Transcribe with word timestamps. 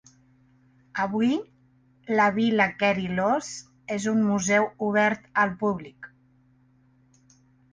Avui, 1.01 1.33
la 2.19 2.25
Vila 2.37 2.67
Kerylos 2.79 3.51
és 3.97 4.09
un 4.13 4.25
Museu 4.31 4.67
obert 4.87 5.29
al 5.45 5.53
públic. 5.61 6.09